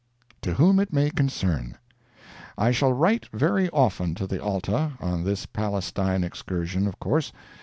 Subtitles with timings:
[0.41, 1.77] TO WHOM IT MAY CONCERN
[2.57, 7.31] I shall write very often to the ALTA on this Palestine excursion, of course.